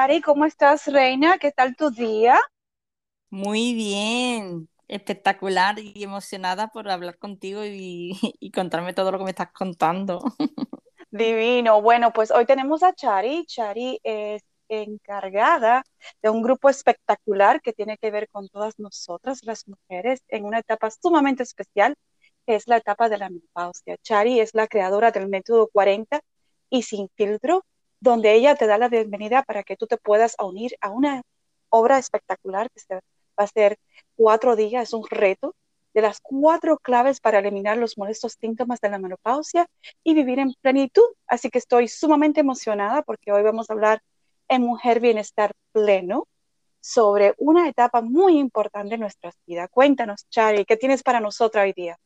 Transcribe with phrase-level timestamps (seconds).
[0.00, 1.36] Shari, ¿cómo estás, Reina?
[1.36, 2.40] ¿Qué tal tu día?
[3.28, 9.30] Muy bien, espectacular y emocionada por hablar contigo y, y contarme todo lo que me
[9.30, 10.22] estás contando.
[11.10, 11.82] Divino.
[11.82, 13.44] Bueno, pues hoy tenemos a Chari.
[13.44, 15.82] Chari es encargada
[16.22, 20.60] de un grupo espectacular que tiene que ver con todas nosotras, las mujeres, en una
[20.60, 21.94] etapa sumamente especial,
[22.46, 23.98] que es la etapa de la menopausia.
[23.98, 26.20] Chari es la creadora del método 40
[26.70, 27.66] y sin filtro,
[28.00, 31.22] donde ella te da la bienvenida para que tú te puedas unir a una
[31.68, 33.00] obra espectacular que va
[33.36, 33.78] a ser
[34.16, 35.54] cuatro días, es un reto
[35.92, 39.66] de las cuatro claves para eliminar los molestos síntomas de la menopausia
[40.04, 41.04] y vivir en plenitud.
[41.26, 44.00] Así que estoy sumamente emocionada porque hoy vamos a hablar
[44.48, 46.26] en Mujer Bienestar Pleno
[46.80, 49.68] sobre una etapa muy importante en nuestras vidas.
[49.70, 51.98] Cuéntanos, Chari, ¿qué tienes para nosotros hoy día?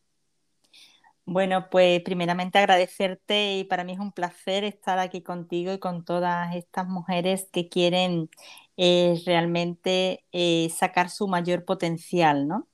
[1.27, 6.05] Bueno, pues primeramente agradecerte y para mí es un placer estar aquí contigo y con
[6.05, 8.29] todas estas mujeres que quieren
[8.77, 12.69] eh, realmente eh, sacar su mayor potencial, ¿no?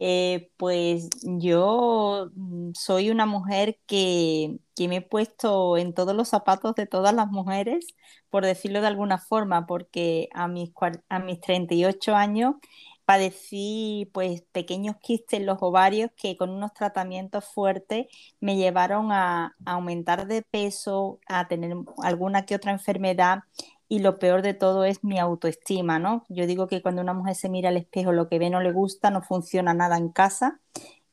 [0.00, 6.28] Eh, pues yo mm, soy una mujer que, que, me he puesto en todos los
[6.28, 7.86] zapatos de todas las mujeres,
[8.30, 10.72] por decirlo de alguna forma, porque a mis,
[11.08, 12.56] a mis 38 años
[13.04, 18.06] padecí pues pequeños quistes en los ovarios que con unos tratamientos fuertes
[18.40, 23.40] me llevaron a, a aumentar de peso, a tener alguna que otra enfermedad
[23.88, 26.24] y lo peor de todo es mi autoestima, ¿no?
[26.30, 28.72] Yo digo que cuando una mujer se mira al espejo, lo que ve no le
[28.72, 30.60] gusta, no funciona nada en casa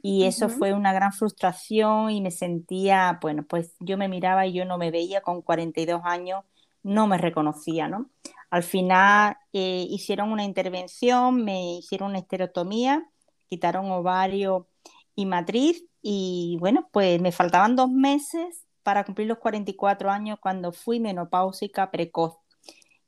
[0.01, 4.53] y eso fue una gran frustración y me sentía, bueno, pues yo me miraba y
[4.53, 6.43] yo no me veía con 42 años,
[6.83, 8.09] no me reconocía, ¿no?
[8.49, 13.07] Al final eh, hicieron una intervención, me hicieron una esterotomía,
[13.47, 14.67] quitaron ovario
[15.15, 20.71] y matriz y bueno, pues me faltaban dos meses para cumplir los 44 años cuando
[20.71, 22.37] fui menopáusica precoz.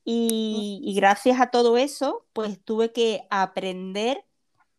[0.04, 4.26] Y, gracias a todo eso, pues tuve que aprender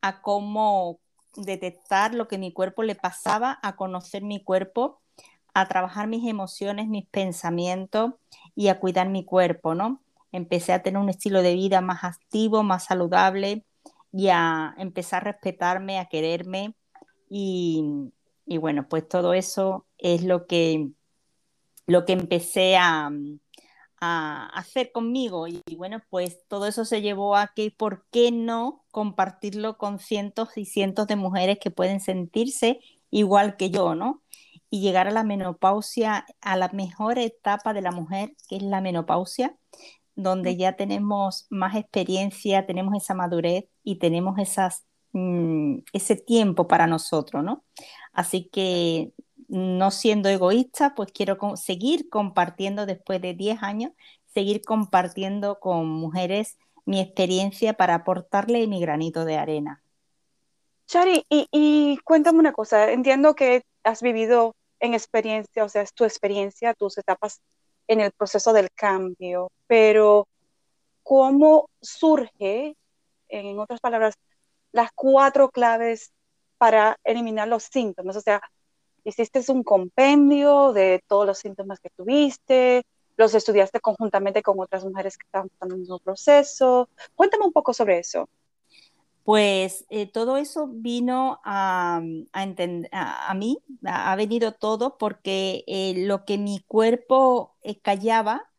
[0.00, 0.98] a cómo
[1.36, 5.00] detectar lo que mi cuerpo le pasaba, a conocer mi cuerpo,
[5.54, 8.14] a trabajar mis emociones, mis pensamientos
[8.56, 10.00] y a cuidar mi cuerpo, ¿no?
[10.32, 13.64] Empecé a tener un estilo de vida más activo, más saludable
[14.12, 16.74] y a empezar a respetarme, a quererme
[17.30, 17.84] y,
[18.46, 20.90] y bueno, pues todo eso es lo que,
[21.86, 23.10] lo que empecé a,
[24.04, 25.46] a hacer conmigo.
[25.46, 30.58] Y, bueno, pues todo eso se llevó a que, ¿por qué no compartirlo con cientos
[30.58, 34.20] y cientos de mujeres que pueden sentirse igual que yo, ¿no?
[34.70, 38.80] Y llegar a la menopausia, a la mejor etapa de la mujer, que es la
[38.80, 39.56] menopausia,
[40.14, 46.86] donde ya tenemos más experiencia, tenemos esa madurez y tenemos esas, mm, ese tiempo para
[46.86, 47.64] nosotros, ¿no?
[48.12, 49.12] Así que
[49.48, 53.92] no siendo egoísta, pues quiero seguir compartiendo después de 10 años,
[54.32, 59.82] seguir compartiendo con mujeres mi experiencia para aportarle mi granito de arena.
[60.86, 66.04] Chari, y, cuéntame una cosa, entiendo que has vivido en experiencia, o sea, es tu
[66.04, 67.40] experiencia, tus etapas
[67.92, 70.26] en el proceso del cambio, pero
[71.02, 72.76] ¿cómo surge,
[73.28, 74.14] en otras palabras,
[74.72, 76.12] las cuatro claves
[76.58, 78.16] para eliminar los síntomas?
[78.16, 78.40] O sea,
[79.04, 82.84] hiciste un compendio de todos los síntomas que tuviste,
[83.16, 86.88] los estudiaste conjuntamente con otras mujeres que estaban pasando el mismo proceso.
[87.14, 88.28] Cuéntame un poco sobre eso.
[89.24, 92.02] Pues eh, todo eso vino a,
[92.32, 98.50] a, a, mí, ha venido todo porque eh, lo que mi cuerpo eh, callaba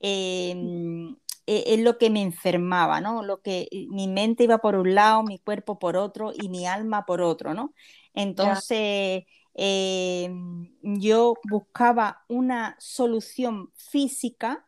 [0.00, 1.16] em,
[1.46, 3.22] e, es lo que me enfermaba, ¿no?
[3.22, 7.06] Lo que mi mente iba por un lado, mi cuerpo por otro y mi alma
[7.06, 7.74] por otro, ¿no?
[8.14, 9.24] Entonces...
[9.52, 14.64] Em, yo buscaba una solución física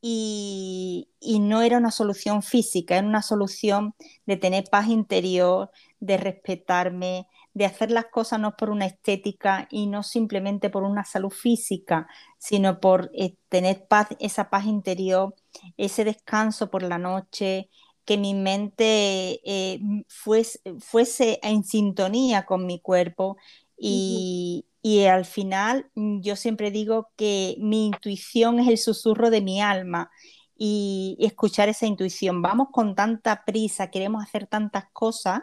[0.00, 1.08] y,
[1.40, 3.94] no era una solución física, era una solución
[4.26, 9.86] de tener paz interior, de respetarme, de hacer las cosas no por una estética y
[9.86, 12.06] no simplemente por una salud física,
[12.38, 15.34] sino por eh, tener paz, esa paz interior,
[15.76, 17.68] ese descanso por la noche,
[18.04, 23.36] que mi mente eh, fuese, fuese en sintonía con mi cuerpo
[23.76, 29.42] y, y al final mm, yo siempre digo que mi intuición es el susurro de
[29.42, 30.10] mi alma
[30.56, 32.40] y, escuchar esa intuición.
[32.40, 35.42] Vamos con tanta prisa, queremos hacer tantas cosas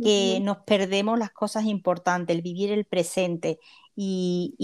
[0.00, 3.58] que nos perdemos las cosas importantes, el vivir el presente.
[3.96, 4.54] Y,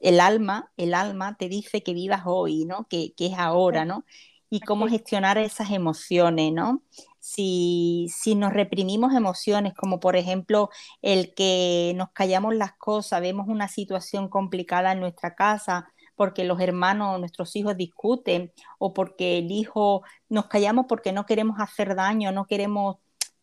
[0.00, 2.86] el, alma, el alma te dice que vivas hoy, ¿no?
[2.88, 4.04] Que, que es ahora, ¿no?
[4.50, 6.82] Y cómo gestionar esas emociones, ¿no?
[7.28, 10.70] Si, si, nos reprimimos emociones, como por ejemplo
[11.02, 16.60] el que nos callamos las cosas, vemos una situación complicada en nuestra casa, porque los
[16.60, 22.32] hermanos, nuestros hijos discuten o porque el hijo nos callamos porque no queremos hacer daño,
[22.32, 22.98] no queremos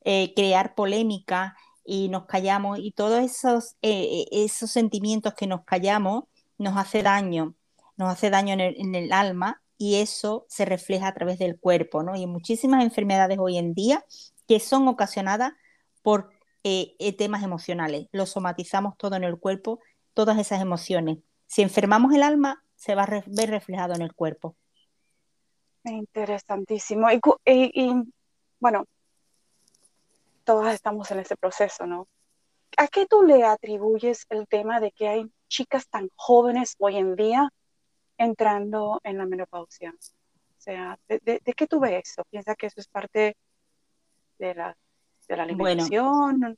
[0.06, 1.56] eh, crear polémica
[1.86, 6.26] y nos callamos y todos esos, eh, esos sentimientos que nos callamos
[6.58, 7.56] nos hace daño,
[7.98, 12.16] nos hace daño en el, alma y eso se refleja a través del cuerpo, ¿no?
[12.16, 14.06] Y muchísimas enfermedades hoy en día
[14.48, 15.54] que son ocasionadas
[16.02, 16.30] por
[16.64, 18.08] eh, temas emocionales.
[18.12, 19.80] Lo somatizamos todo en el cuerpo,
[20.14, 21.18] todas esas emociones.
[21.48, 24.56] Si enfermamos el alma, se va a ver reflejado en el cuerpo.
[25.84, 27.08] Interesantísimo.
[27.12, 27.94] Y,
[28.60, 28.86] bueno,
[30.44, 32.08] todas estamos en ese proceso, ¿no?
[32.78, 37.16] ¿A qué tú le atribuyes el tema de que hay chicas tan jóvenes hoy en
[37.16, 37.50] día
[38.18, 39.92] entrando en la menopausia?
[39.92, 42.24] O sea, ¿de, qué tú ves eso?
[42.30, 43.36] ¿Piensa que eso es parte
[44.40, 44.78] de la,
[45.28, 46.58] de la alimentación?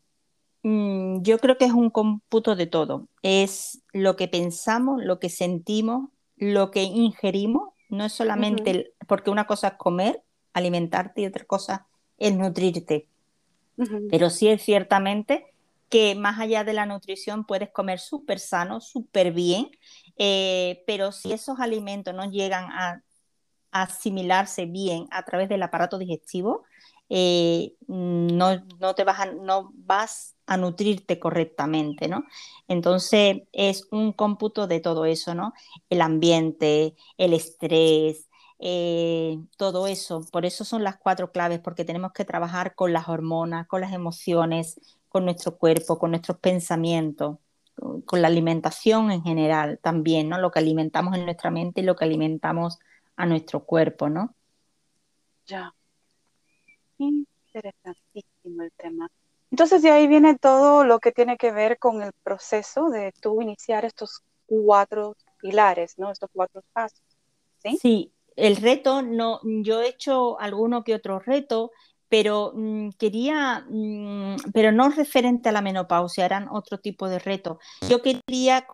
[0.64, 3.08] Mm, yo creo que es un cómputo de todo.
[3.22, 7.70] Es lo que pensamos, lo que sentimos, lo que ingerimos.
[7.90, 10.24] No es solamente porque una cosa es comer,
[10.54, 11.88] alimentarte y otra cosa
[12.18, 13.08] es nutrirte.
[14.10, 15.54] Pero sí es ciertamente
[15.90, 19.70] que más allá de la nutrición puedes comer súper sano, súper bien,
[20.18, 23.04] eh, pero si esos alimentos no llegan a
[23.72, 26.64] asimilarse bien a través del aparato digestivo,
[27.10, 32.24] eh, no, no, te vas a, no vas a nutrirte correctamente, ¿no?
[32.68, 35.54] Entonces es un cómputo de todo eso, ¿no?
[35.90, 38.30] El ambiente, el estrés,
[38.60, 40.26] eh, todo eso.
[40.32, 43.94] Por eso son las cuatro claves, porque tenemos que trabajar con las hormonas, con las
[43.94, 44.80] emociones,
[45.10, 47.38] con nuestro cuerpo, con nuestros pensamientos,
[48.06, 50.40] con la alimentación en general también, ¿no?
[50.40, 52.80] Lo que alimentamos en nuestra mente y lo que alimentamos
[53.16, 54.34] a nuestro cuerpo, ¿no?
[55.46, 55.74] Ya.
[56.98, 59.10] Interesantísimo el tema.
[59.52, 63.42] Entonces de ahí viene todo lo que tiene que ver con el proceso de tú
[63.42, 66.12] iniciar estos cuatro pilares, ¿no?
[66.12, 67.02] Estos cuatro pasos.
[67.60, 71.72] Sí, sí el reto, no, yo he hecho alguno que otro reto,
[72.10, 77.60] pero mm, quería, mm, pero no referente a la menopausia, eran otro tipo de reto.
[77.90, 78.66] Yo quería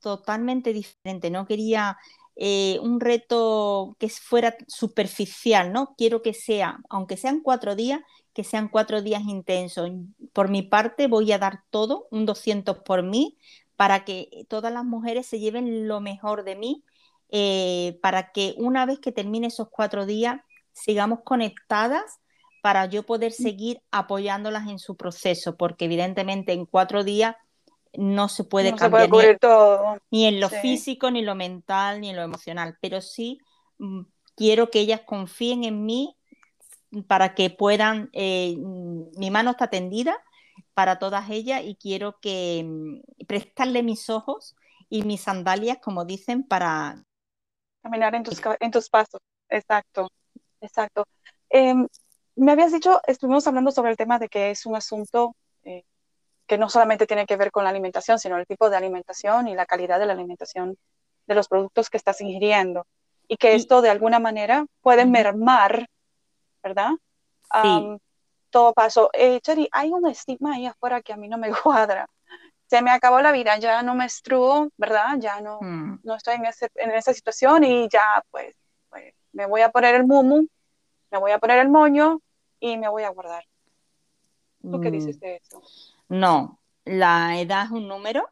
[0.00, 1.96] totalmente diferente, no quería
[2.36, 5.94] eh, un reto que fuera superficial, ¿no?
[5.96, 8.00] Quiero que sea, aunque sean cuatro días,
[8.34, 9.90] que sean cuatro días intensos.
[10.32, 13.38] Por mi parte voy a dar todo, un 200 por mí,
[13.76, 16.84] para que todas las mujeres se lleven lo mejor de mí,
[17.30, 20.40] eh, para que una vez que termine esos cuatro días
[20.74, 22.20] sigamos conectadas
[22.62, 23.42] para yo poder mm.
[23.42, 27.36] seguir apoyándolas en su proceso, porque evidentemente en cuatro días
[27.96, 29.98] no se puede cambiar ni, todo.
[30.10, 33.38] ni, en lo físico, ni en lo mental, ni en lo emocional, pero sí
[33.78, 34.00] mm,
[34.34, 36.16] quiero que ellas confíen en mí
[37.06, 40.16] para que puedan, eh, mm, mi mano está tendida
[40.74, 42.66] para todas ellas y quiero que
[43.26, 44.56] prestarle mis ojos
[44.88, 47.04] y mis sandalias, como dicen, para
[47.82, 49.20] caminar en tus, en tus pasos.
[49.48, 50.10] Exacto,
[50.64, 51.04] exacto.
[51.50, 51.86] Em,
[52.36, 55.84] me habías dicho, estuvimos hablando sobre el tema de que es un asunto eh,
[56.46, 59.54] que no solamente tiene que ver con la alimentación, sino el tipo de alimentación y
[59.54, 60.76] la calidad de la alimentación
[61.26, 62.86] de los productos que estás ingiriendo.
[63.26, 65.86] Y que esto de alguna manera puede mermar,
[66.62, 66.90] ¿verdad?
[67.62, 67.98] Sí.
[68.50, 69.10] todo paso.
[69.12, 69.40] Eh,
[69.72, 72.06] hay un estigma ahí afuera que a mí no me cuadra.
[72.66, 75.16] Se me acabó la vida, ya no menstruo, ¿verdad?
[75.18, 76.00] Ya no, mm.
[76.02, 78.56] no estoy en, ese, en esa situación y ya pues,
[78.88, 80.46] pues, me voy a poner el mumu,
[81.14, 82.20] me voy a poner el moño
[82.60, 83.44] y me voy a guardar.
[84.62, 85.20] ¿Tú qué dices mm.
[85.20, 85.62] de eso?
[86.08, 88.28] No, la edad es un número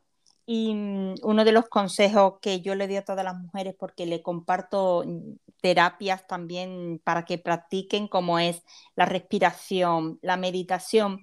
[0.46, 4.06] y mm, uno de los consejos que yo le doy a todas las mujeres, porque
[4.06, 8.62] le comparto mm, terapias también para que practiquen, como es
[8.96, 11.22] la respiración, la meditación,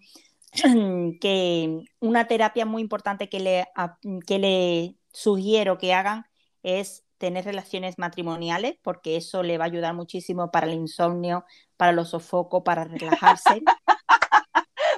[1.20, 3.68] que una terapia muy importante que le,
[4.26, 6.26] que le sugiero que hagan
[6.64, 11.46] es tener relaciones matrimoniales, porque eso le va a ayudar muchísimo para el insomnio,
[11.78, 13.62] para los sofocos, para relajarse.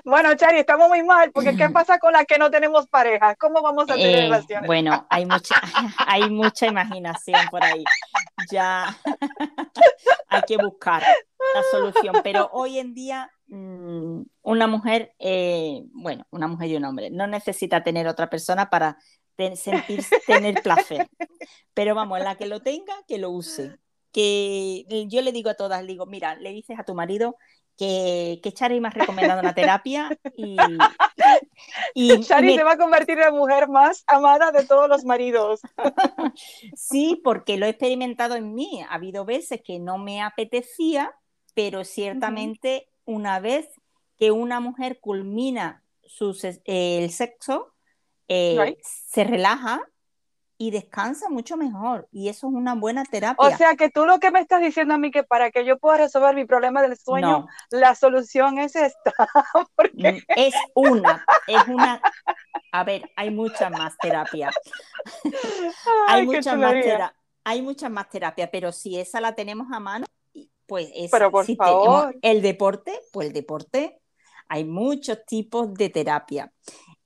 [0.03, 3.35] Bueno, Chari, estamos muy mal, porque ¿qué pasa con las que no tenemos pareja?
[3.35, 4.67] ¿Cómo vamos a tener eh, relaciones?
[4.67, 5.61] Bueno, hay mucha,
[6.07, 7.83] hay mucha imaginación por ahí.
[8.51, 8.97] Ya
[10.27, 16.47] hay que buscar la solución, pero hoy en día mm, una mujer, eh, bueno, una
[16.47, 18.97] mujer y un hombre, no necesita tener otra persona para
[19.55, 21.09] sentir, tener placer.
[21.73, 23.77] Pero vamos, la que lo tenga, que lo use.
[24.11, 27.37] Que yo le digo a todas, le digo, mira, le dices a tu marido
[27.77, 30.57] que, que Chari me ha recomendado una terapia y,
[31.93, 35.61] y Chari se va a convertir en la mujer más amada de todos los maridos.
[36.75, 38.83] sí, porque lo he experimentado en mí.
[38.87, 41.13] Ha habido veces que no me apetecía,
[41.53, 43.67] pero ciertamente una vez
[44.17, 47.70] que una mujer culmina su, el sexo,
[48.33, 49.81] eh, se relaja
[50.57, 52.07] y descansa mucho mejor.
[52.11, 53.45] Y eso es una buena terapia.
[53.45, 55.79] O sea que tú lo que me estás diciendo a mí que para que yo
[55.79, 59.13] pueda resolver mi problema del sueño, la solución es esta.
[59.93, 62.01] Mm, es una, es una.
[62.71, 64.55] A ver, hay muchas más terapias.
[66.07, 67.11] hay muchas más terapias.
[67.43, 70.05] Hay muchas más terapias, pero si esa la tenemos a mano,
[70.67, 72.15] pues es, pero por favor.
[72.21, 74.01] el deporte, pues el deporte
[74.47, 76.51] hay muchos tipos de terapia.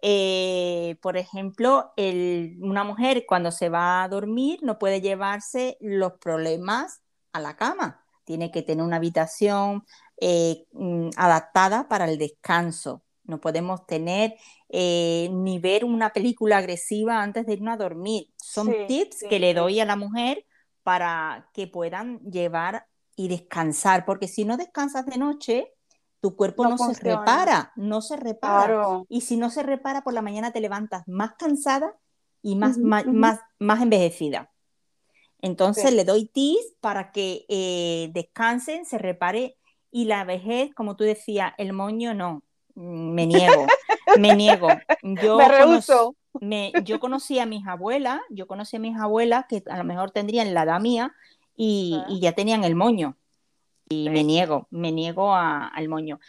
[0.08, 7.02] Eh, por ejemplo, una mujer cuando se va a dormir no puede llevarse los problemas
[7.34, 8.06] a la cama.
[8.24, 9.84] Tiene que tener una habitación
[10.22, 13.04] eh, mm, adaptada para el descanso.
[13.24, 14.36] No podemos tener
[14.70, 18.28] eh, ni ver una película agresiva antes de irnos a dormir.
[18.38, 20.46] Son tips que le doy a la mujer
[20.84, 22.86] para que puedan llevar
[23.16, 25.74] y descansar, porque si no descansas de noche,
[26.26, 29.04] tu cuerpo no, se repara, no se repara.
[29.10, 31.94] Y si no se repara, por la mañana te levantas más cansada
[32.42, 33.06] y más, más,
[33.60, 34.52] más, envejecida.
[35.40, 39.56] Entonces le doy tips para que eh, descansen, se repare
[39.92, 42.42] y la vejez, como tú decías, el moño no,
[42.74, 43.68] me niego,
[44.18, 44.70] me niego.
[45.04, 46.16] Yo me rehuso.
[46.84, 50.56] yo conocí a mis abuelas, yo conocí a mis abuelas que a lo mejor tendrían
[50.56, 51.14] la edad mía
[51.56, 53.16] y, y ya tenían el moño
[53.90, 56.20] y me niego, me niego al moño.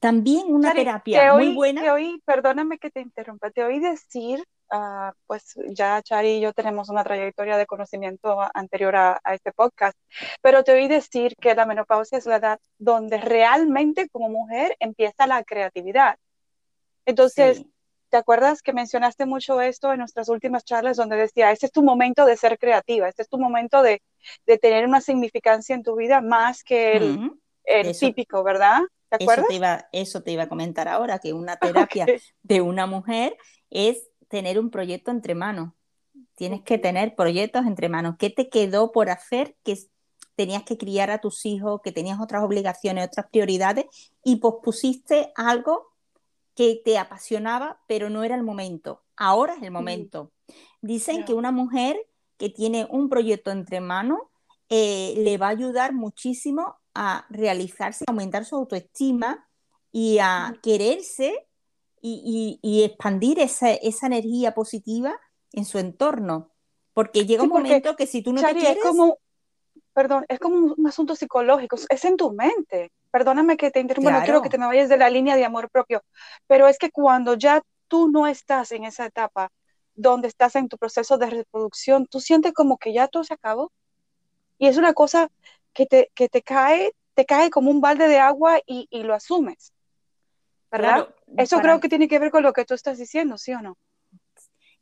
[0.00, 1.80] También una terapia muy buena.
[1.80, 6.52] Te oí, perdóname que te interrumpa, te oí decir, ah, pues ya Chari y yo
[6.52, 9.96] tenemos una trayectoria de conocimiento anterior a, este podcast,
[10.42, 15.26] pero te oí decir que la menopausia es la edad donde realmente como mujer empieza
[15.26, 16.18] la creatividad.
[17.06, 17.64] Entonces,
[18.14, 21.82] ¿Te acuerdas que mencionaste mucho esto en nuestras últimas charlas donde decía, este es tu
[21.82, 24.02] momento de ser creativa, este es tu momento de,
[24.62, 26.96] tener una significancia en tu vida más que
[27.64, 28.82] el, típico, ¿verdad?
[29.08, 29.38] ¿Te acuerdas?
[29.38, 31.56] Eso te, iba, eso te iba a comentar ahora, que una
[31.88, 32.06] terapia
[32.44, 33.36] de una mujer
[33.68, 35.72] es tener un proyecto entre manos.
[36.36, 38.14] Tienes que tener proyectos entre manos.
[38.16, 39.76] ¿Qué te quedó por hacer que
[40.36, 43.86] tenías que criar a tus hijos, que tenías otras obligaciones, otras prioridades
[44.22, 45.93] y pospusiste algo
[46.54, 49.02] que te apasionaba, pero no era el momento.
[49.16, 50.32] Ahora es el momento.
[50.80, 51.96] Dicen que una mujer
[52.36, 54.20] que tiene un proyecto entre manos
[54.68, 59.48] eh, le va a ayudar muchísimo a realizarse, a aumentar su autoestima
[59.92, 61.48] y a quererse
[62.00, 63.72] y, expandir esa,
[64.06, 65.18] energía positiva
[65.52, 66.50] en su entorno.
[66.92, 68.82] Porque llega un momento que si tú no te quieres...
[68.82, 69.18] como,
[69.94, 74.24] perdón, es como un asunto psicológico, es en tu mente perdóname que te interrumpa, no
[74.24, 76.02] quiero que te me vayas de la línea de amor propio,
[76.48, 79.52] pero es que cuando ya tú no estás en esa etapa
[79.94, 83.70] donde estás en tu proceso de reproducción, tú sientes como que ya todo se acabó.
[84.58, 85.28] Y es una cosa
[85.72, 89.72] que te, que te cae, te cae como un balde de agua y, lo asumes.
[90.72, 91.08] ¿Verdad?
[91.36, 93.76] Eso creo que tiene que ver con lo que tú estás diciendo, ¿sí o no?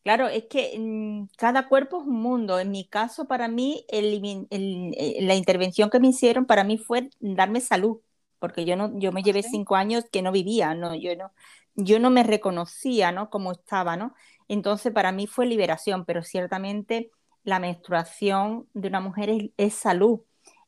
[0.02, 2.58] Claro, es que mm, cada cuerpo es un mundo.
[2.58, 7.60] En mi caso, para mí, eh, la intervención que me hicieron para mí fue darme
[7.60, 8.00] salud
[8.42, 11.30] porque yo no, yo me llevé cinco años que no vivía, no, yo no,
[11.76, 13.30] yo no me reconocía, ¿no?
[13.30, 14.16] Como estaba, ¿no?
[14.48, 17.12] Entonces para mí fue liberación, pero ciertamente
[17.44, 20.22] la menstruación de una mujer es, salud.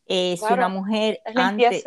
[0.07, 1.83] Eh, si una mujer antes,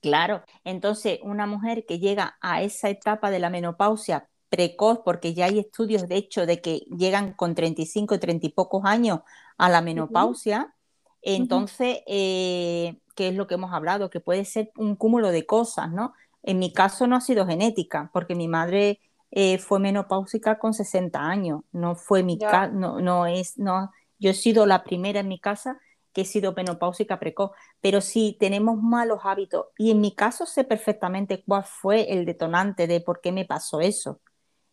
[0.00, 5.46] claro, entonces una mujer que llega a esa etapa de la menopausia precoz, porque ya
[5.46, 9.20] hay estudios de hecho de que llegan con 35 y 30 y pocos años
[9.56, 10.74] a la menopausia,
[11.22, 15.90] entonces eh, que es lo que hemos hablado, que puede ser un cúmulo de cosas,
[15.90, 16.12] ¿no?
[16.42, 21.20] En mi caso no ha sido genética, porque mi madre eh, fue menopáusica con 60
[21.20, 25.28] años, no fue mi caso, no, no es, no, yo he sido la primera en
[25.28, 25.78] mi casa
[26.12, 30.64] que he sido menopáusica precoz, pero si tenemos malos hábitos, y en mi caso sé
[30.64, 34.20] perfectamente cuál fue el detonante de por qué me pasó eso,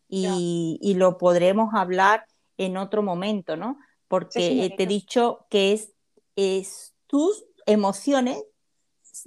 [0.10, 2.26] y, y lo podremos hablar
[2.58, 3.78] en otro momento, ¿no?
[4.08, 5.92] Porque te he dicho que es,
[6.36, 8.42] es tus emociones,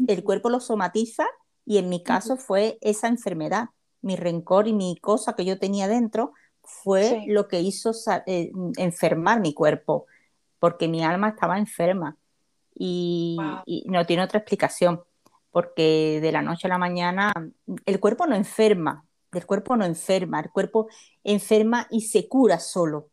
[0.06, 1.26] el cuerpo lo somatiza
[1.66, 3.68] y en mi caso fue esa enfermedad,
[4.00, 6.32] mi rencor y mi cosa que yo tenía dentro
[6.62, 7.92] fue lo que hizo
[8.26, 10.06] eh, enfermar mi cuerpo,
[10.58, 12.16] porque mi alma estaba enferma
[12.74, 13.36] y,
[13.86, 15.02] no tiene otra explicación.
[15.50, 17.32] porque de la noche a la mañana
[17.84, 20.88] el cuerpo no enferma, el cuerpo no enferma, el cuerpo
[21.22, 23.10] enferma y se cura solo,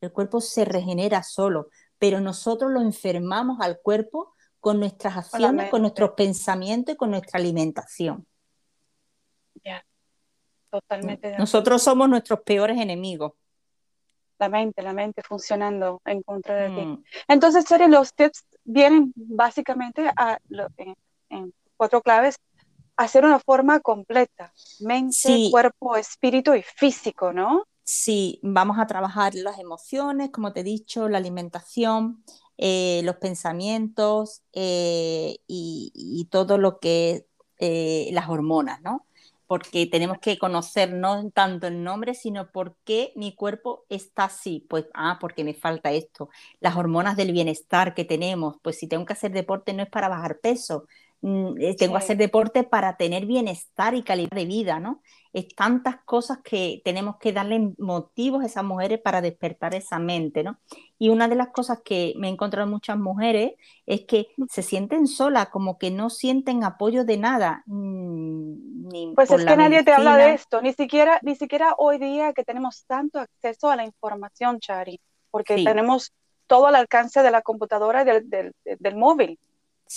[0.00, 1.68] el cuerpo se regenera solo,
[1.98, 7.38] pero nosotros lo enfermamos al cuerpo con nuestras acciones, con, nuestros pensamientos y con nuestra
[7.38, 8.26] alimentación.
[9.64, 9.84] Ya,
[10.70, 11.36] totalmente.
[11.38, 13.32] Nosotros somos nuestros peores enemigos.
[14.38, 16.86] La mente, la mente funcionando en contra de ti.
[16.86, 17.04] Mm.
[17.28, 20.38] Entonces, Chari, los tips vienen básicamente a,
[21.28, 22.36] en, cuatro claves
[22.98, 27.64] hacer una forma completa, mente, cuerpo, espíritu y físico, ¿no?
[27.84, 32.22] Sí, vamos a trabajar las emociones, como te he dicho, la alimentación,
[32.58, 37.24] eh, los pensamientos eh, y, todo lo que
[37.58, 39.06] eh, las hormonas, ¿no?
[39.46, 44.66] Porque tenemos que conocer no tanto el nombre, sino por qué mi cuerpo está así.
[44.68, 46.28] Pues, ah, porque me falta esto.
[46.60, 50.08] Las hormonas del bienestar que tenemos, pues si tengo que hacer deporte no es para
[50.08, 50.86] bajar peso,
[51.20, 55.02] tengo que hacer deporte para tener bienestar y calidad de vida, ¿no?
[55.32, 60.42] es tantas cosas que tenemos que darle motivos a esas mujeres para despertar esa mente,
[60.42, 60.58] ¿no?
[60.98, 63.52] Y una de las cosas que me he encontrado muchas mujeres
[63.86, 67.62] es que se sienten solas, como que no sienten apoyo de nada.
[67.66, 72.32] Mm, pues es que nadie te habla de esto, ni siquiera, ni siquiera hoy día
[72.32, 76.12] que tenemos tanto acceso a la información, Chari, porque tenemos
[76.46, 79.38] todo al alcance de la computadora y del, móvil.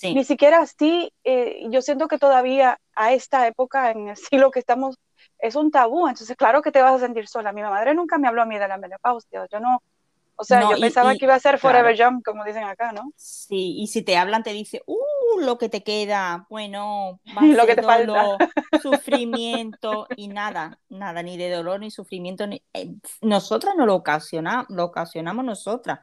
[0.04, 4.60] Ni siquiera así, eh, yo siento que todavía a esta época, en el siglo que
[4.60, 4.98] estamos
[5.40, 7.52] es un tabú, entonces claro que te vas a sentir sola.
[7.52, 9.82] Mi madre nunca me habló a mí de la menopausia, yo no,
[10.42, 13.14] o sea, yo pensaba que iba a ser forever young, como dicen acá, ¿no?
[13.16, 17.20] Sí, y si te hablan te dice, uh, lo que te queda, bueno,
[17.62, 18.38] lo que te falta.
[18.82, 22.48] sufrimiento y nada, nada, ni de dolor ni sufrimiento.
[22.48, 22.64] Ni...
[22.74, 26.00] Eh, nosotras no lo ocasionamos, lo ocasionamos nosotras,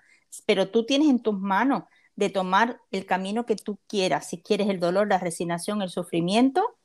[0.46, 1.82] pero tú tienes en tus manos
[2.18, 6.76] de tomar el camino que tú quieras, si quieres el dolor, la resignación, el sufrimiento,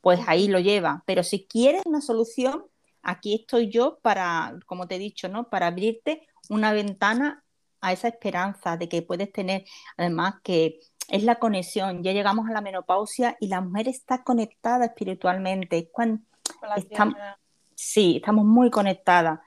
[0.00, 1.04] pues ahí lo lleva.
[1.06, 2.64] Pero si quieres una solución,
[3.00, 5.48] aquí estoy yo para, como te he dicho, ¿no?
[5.48, 7.44] Para abrirte una ventana
[7.80, 9.64] a esa esperanza de que puedes tener,
[9.96, 12.02] además que es la conexión.
[12.02, 15.90] Ya llegamos a la menopausia y la mujer está conectada espiritualmente.
[15.92, 16.22] Cuando
[17.76, 19.38] sí, estamos muy conectadas.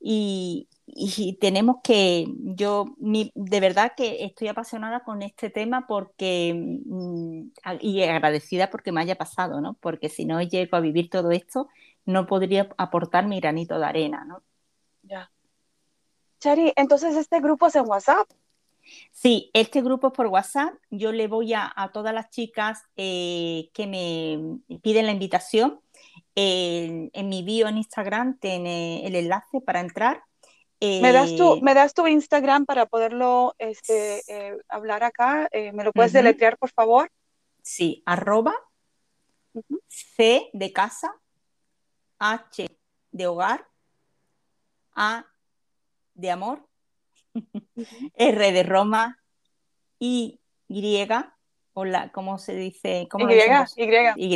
[0.00, 7.50] Y, y tenemos que, yo de verdad que estoy apasionada con este tema porque, mm,
[7.80, 9.74] y agradecida porque me haya pasado, ¿no?
[9.74, 11.68] Porque si no llego a vivir todo esto,
[12.04, 14.42] no podría aportar mi granito de arena, ¿no?
[15.02, 15.30] Ya.
[16.38, 18.28] Chari, entonces este grupo es en WhatsApp.
[19.12, 20.74] Sí, este grupo es por WhatsApp.
[20.90, 25.80] Yo le voy a, todas las chicas eh, que me piden la invitación.
[26.34, 30.22] en mi bio en Instagram tiene el enlace para entrar
[30.80, 35.48] ¿Me, das tu, eh, ¿Me das tu Instagram para poderlo este, eh, hablar acá?
[35.52, 37.10] Eh, ¿Me lo puedes deletrear, por favor?
[37.62, 38.54] Sí, arroba
[39.88, 41.14] C de casa,
[42.18, 42.66] H
[43.12, 43.66] de hogar,
[44.94, 45.26] A
[46.14, 46.66] de amor,
[48.14, 49.18] R de Roma,
[49.98, 50.40] Y,
[51.74, 53.06] o la, ¿cómo se dice?
[53.10, 53.34] ¿Cómo y,
[54.16, 54.28] y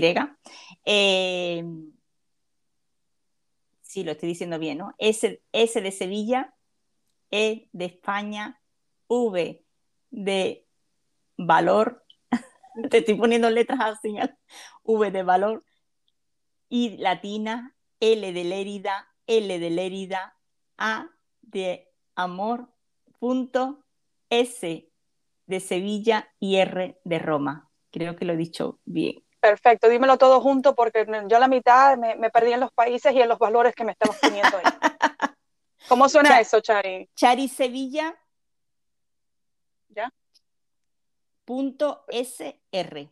[3.94, 4.92] sí, lo estoy diciendo bien, ¿no?
[4.98, 6.52] S, de Sevilla,
[7.30, 8.60] E de España,
[9.06, 9.64] V
[10.10, 10.66] de
[11.36, 12.04] valor,
[12.90, 14.16] te estoy poniendo letras así,
[14.82, 15.64] V de valor,
[16.68, 20.36] I latina, L de Lérida, L de Lérida,
[20.76, 21.08] A
[21.42, 22.68] de amor,
[23.20, 23.84] punto,
[24.28, 24.90] S
[25.46, 27.70] de Sevilla y R de Roma.
[27.92, 29.23] Creo que lo he dicho bien.
[29.44, 33.28] Perfecto, dímelo todo junto porque yo la mitad me, perdí en los países y en
[33.28, 34.64] los valores que me estabas poniendo ahí.
[35.90, 37.10] ¿Cómo suena eso, Chari?
[37.14, 38.18] Chari Sevilla.
[39.88, 40.10] ¿Ya?
[41.44, 43.10] Punto SR.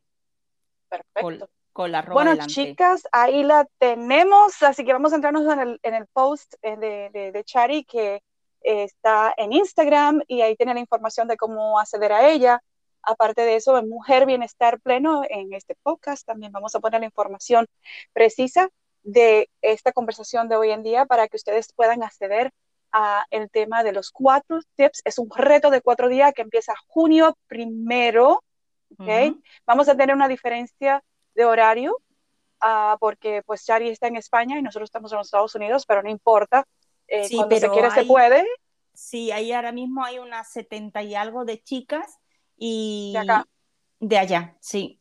[0.89, 1.51] Perfecto.
[1.71, 5.95] Con, la Bueno, chicas, ahí la tenemos, así que vamos a entrarnos en el, en
[5.95, 8.23] el post eh, de, de, Chari que
[8.63, 12.63] eh, está en Instagram y ahí tiene la información de cómo acceder a ella.
[13.03, 17.07] Aparte de eso, en Mujer Bienestar Pleno, en este podcast también vamos a poner la
[17.07, 17.67] información
[18.13, 18.69] precisa
[19.03, 22.53] de esta conversación de hoy en día para que ustedes puedan acceder
[22.93, 25.03] a el tema de los cuatro tips.
[25.05, 28.45] Es un reto de cuatro días que empieza junio primero.
[28.99, 29.35] ¿okay?
[29.67, 31.03] Vamos a tener una diferencia
[31.35, 31.97] de horario
[32.63, 36.03] uh, porque pues Chari está en España y nosotros estamos en los Estados Unidos, pero
[36.03, 36.67] no importa.
[37.09, 38.47] Eh, sí, cuando se quiere se puede.
[38.95, 42.19] Sí, ahí ahora mismo hay unas 70 y algo de chicas
[42.57, 43.15] y
[44.01, 44.99] de, allá, sí.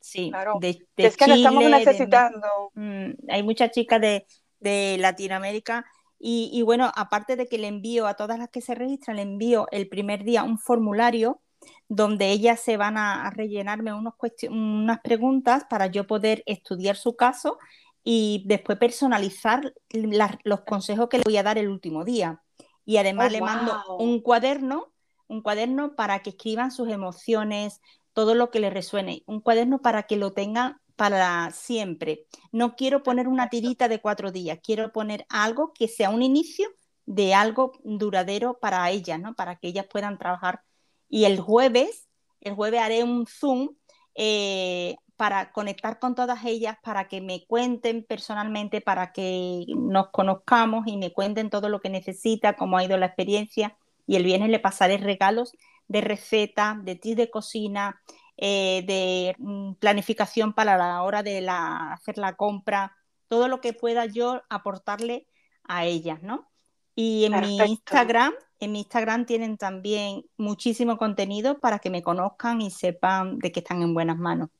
[0.00, 2.72] Sí, de, es que estamos necesitando.
[2.74, 5.84] Mm, hay muchas chicas de, Latinoamérica
[6.18, 9.66] y, bueno, aparte de que le envío a todas las que se registran, le envío
[9.72, 11.40] el primer día un formulario
[11.88, 14.14] donde ellas se van a, rellenarme unos
[14.48, 17.58] unas preguntas para yo poder estudiar su caso
[18.04, 19.74] y después personalizar
[20.44, 22.42] los consejos que le voy a dar el último día.
[22.84, 24.91] Y además oh, le mando un cuaderno,
[25.32, 27.80] un cuaderno para que escriban sus emociones,
[28.12, 32.26] todo lo que le resuene, un cuaderno para que lo tengan para siempre.
[32.52, 36.68] No quiero poner una tirita de cuatro días, quiero poner algo que sea un inicio
[37.06, 39.34] de algo duradero para ellas, ¿no?
[39.34, 40.60] Para que ellas puedan trabajar.
[41.08, 42.08] Y el jueves,
[42.40, 43.70] el jueves haré un Zoom
[44.14, 50.86] eh, para conectar con todas ellas, para que me cuenten personalmente, para que nos conozcamos
[50.86, 53.78] y me cuenten todo lo que necesita, cómo ha ido la experiencia.
[54.06, 55.54] Y el viernes le pasaré regalos
[55.88, 58.02] de receta, de tips de cocina,
[58.36, 62.96] eh, de mm, planificación para la hora de la, hacer la compra,
[63.28, 65.26] todo lo que pueda yo aportarle
[65.64, 66.50] a ellas, ¿no?
[66.94, 72.60] Y en mi Instagram, en mi Instagram tienen también muchísimo contenido para que me conozcan
[72.60, 74.50] y sepan de que están en buenas manos.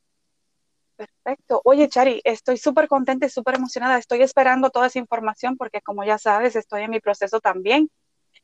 [0.97, 1.61] Perfecto.
[1.65, 3.99] Oye, Chari, estoy súper contenta y súper emocionada.
[3.99, 7.91] Estoy esperando toda esa información porque, como ya sabes, estoy en mi proceso también.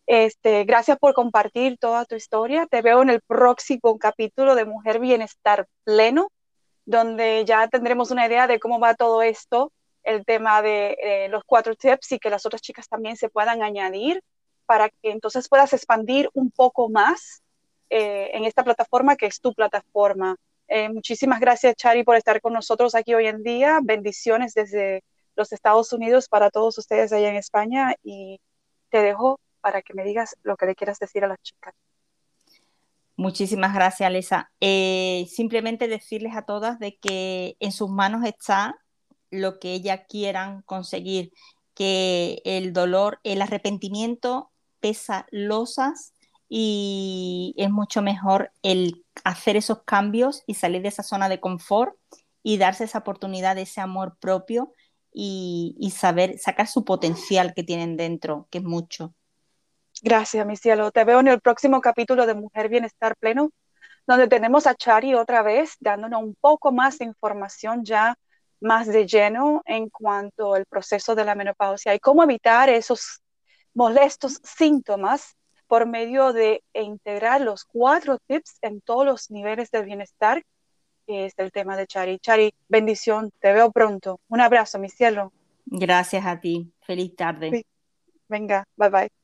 [0.08, 2.66] Este, gracias por compartir toda tu historia.
[2.66, 6.30] Te veo en el próximo capítulo de Mujer Bienestar Pleno,
[6.86, 9.70] donde ya tendremos una idea de cómo va todo esto
[10.04, 13.62] el tema de eh, los cuatro tips y que las otras chicas también se puedan
[13.62, 14.22] añadir
[14.64, 17.42] para que entonces puedas expandir un poco más
[17.90, 20.36] eh, en esta plataforma que es tu plataforma.
[20.68, 23.80] Eh, muchísimas gracias, Chari, por estar con nosotros aquí hoy en día.
[23.82, 25.04] Bendiciones desde
[25.36, 28.40] los Estados Unidos para todos ustedes allá en España y
[28.88, 31.74] te dejo para que me digas lo que le quieras decir a las chicas.
[33.16, 34.50] Muchísimas gracias, Lisa.
[35.28, 38.78] simplemente decirles a todas de que en sus manos está
[39.30, 41.32] lo que ellas quieran conseguir,
[41.74, 44.50] que el dolor, el arrepentimiento
[44.80, 46.14] pesa losas
[46.48, 51.94] y es mucho mejor el hacer esos cambios y salir de esa zona de confort
[52.42, 54.72] y darse esa oportunidad de ese amor propio
[55.12, 59.14] y, y saber sacar su potencial que tienen dentro, que es mucho.
[60.02, 60.90] Gracias, mi cielo.
[60.90, 63.50] Te veo en el próximo capítulo de Mujer Bienestar Pleno,
[64.06, 68.14] donde tenemos a Chari otra vez dándonos un poco más de información ya
[68.60, 73.20] más de lleno en cuanto al proceso de la menopausia y cómo evitar esos
[73.74, 80.42] molestos síntomas por medio de integrar los cuatro tips en todos los niveles del bienestar,
[81.06, 82.18] que es el tema de Chari.
[82.18, 84.20] Chari, bendición, te veo pronto.
[84.28, 85.32] Un abrazo, mi cielo.
[85.66, 86.72] Gracias a ti.
[86.80, 87.64] Feliz tarde.
[88.28, 89.17] Venga, bye bye.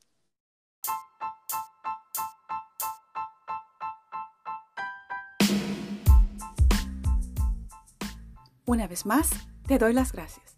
[8.67, 9.29] Una vez más,
[9.67, 10.57] te doy las gracias.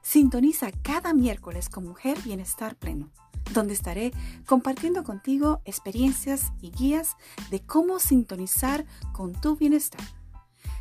[0.00, 3.10] Sintoniza cada miércoles con Mujer Bienestar Pleno,
[3.52, 4.12] donde estaré
[4.46, 7.16] compartiendo contigo experiencias y guías
[7.50, 10.00] de cómo sintonizar con tu bienestar.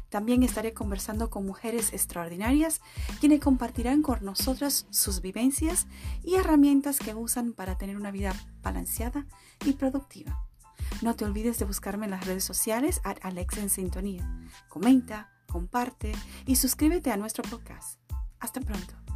[0.09, 2.79] También estaré conversando con mujeres extraordinarias
[3.19, 5.87] quienes compartirán con nosotras sus vivencias
[6.23, 9.25] y herramientas que usan para tener una vida balanceada
[9.65, 10.47] y productiva.
[11.01, 14.29] No te olvides de buscarme en las redes sociales a Alex Sintonía.
[14.69, 16.13] Comenta, comparte
[16.45, 17.99] y suscríbete a nuestro podcast.
[18.39, 19.06] Hasta pronto.